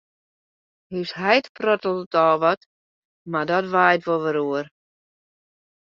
Us 1.01 1.11
heit 1.23 1.45
prottelet 1.55 2.13
al 2.23 2.37
wat, 2.43 2.61
mar 3.31 3.45
dat 3.51 3.65
waait 3.73 4.03
wol 4.05 4.21
wer 4.25 4.37
oer. 4.47 4.65